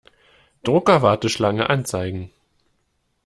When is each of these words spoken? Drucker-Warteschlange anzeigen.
Drucker-Warteschlange 0.63 1.69
anzeigen. 1.69 2.31